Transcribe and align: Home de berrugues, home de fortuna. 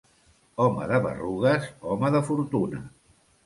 Home 0.65 0.87
de 0.93 1.01
berrugues, 1.03 1.69
home 1.93 2.13
de 2.19 2.25
fortuna. 2.33 2.85